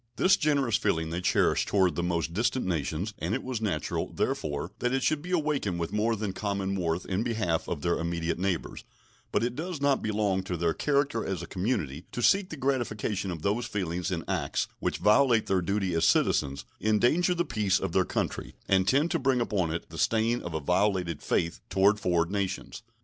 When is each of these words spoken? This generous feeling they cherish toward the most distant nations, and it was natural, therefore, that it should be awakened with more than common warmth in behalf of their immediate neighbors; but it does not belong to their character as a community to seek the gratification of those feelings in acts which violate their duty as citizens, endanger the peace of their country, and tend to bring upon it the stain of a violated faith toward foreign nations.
This 0.15 0.35
generous 0.35 0.77
feeling 0.77 1.11
they 1.11 1.21
cherish 1.21 1.67
toward 1.67 1.93
the 1.93 2.01
most 2.01 2.33
distant 2.33 2.65
nations, 2.65 3.13
and 3.19 3.35
it 3.35 3.43
was 3.43 3.61
natural, 3.61 4.11
therefore, 4.11 4.71
that 4.79 4.95
it 4.95 5.03
should 5.03 5.21
be 5.21 5.29
awakened 5.29 5.79
with 5.79 5.93
more 5.93 6.15
than 6.15 6.33
common 6.33 6.75
warmth 6.75 7.05
in 7.05 7.21
behalf 7.21 7.67
of 7.69 7.83
their 7.83 7.99
immediate 7.99 8.39
neighbors; 8.39 8.83
but 9.31 9.43
it 9.43 9.55
does 9.55 9.79
not 9.79 10.01
belong 10.01 10.41
to 10.41 10.57
their 10.57 10.73
character 10.73 11.23
as 11.23 11.43
a 11.43 11.45
community 11.45 12.07
to 12.13 12.23
seek 12.23 12.49
the 12.49 12.57
gratification 12.57 13.29
of 13.29 13.43
those 13.43 13.67
feelings 13.67 14.09
in 14.09 14.23
acts 14.27 14.67
which 14.79 14.97
violate 14.97 15.45
their 15.45 15.61
duty 15.61 15.93
as 15.93 16.03
citizens, 16.03 16.65
endanger 16.81 17.35
the 17.35 17.45
peace 17.45 17.77
of 17.79 17.91
their 17.91 18.03
country, 18.03 18.55
and 18.67 18.87
tend 18.87 19.11
to 19.11 19.19
bring 19.19 19.39
upon 19.39 19.71
it 19.71 19.87
the 19.91 19.99
stain 19.99 20.41
of 20.41 20.55
a 20.55 20.59
violated 20.59 21.21
faith 21.21 21.59
toward 21.69 21.99
foreign 21.99 22.31
nations. 22.31 22.81